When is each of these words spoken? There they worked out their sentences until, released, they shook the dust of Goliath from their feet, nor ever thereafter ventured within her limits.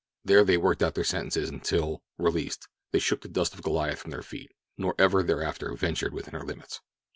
There 0.25 0.43
they 0.43 0.57
worked 0.57 0.81
out 0.81 0.95
their 0.95 1.03
sentences 1.03 1.47
until, 1.51 2.01
released, 2.17 2.67
they 2.91 2.97
shook 2.97 3.21
the 3.21 3.27
dust 3.27 3.53
of 3.53 3.61
Goliath 3.61 3.99
from 3.99 4.09
their 4.09 4.23
feet, 4.23 4.51
nor 4.75 4.95
ever 4.97 5.21
thereafter 5.21 5.75
ventured 5.75 6.11
within 6.15 6.33
her 6.33 6.41
limits. 6.41 6.79